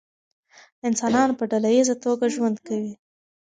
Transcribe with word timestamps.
انسانان 0.87 1.29
په 1.39 1.43
ډله 1.51 1.69
ایزه 1.75 1.95
توګه 2.05 2.25
ژوند 2.35 2.57
کوي. 2.67 2.93